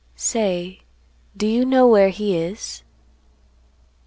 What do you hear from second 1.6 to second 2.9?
know where he is?"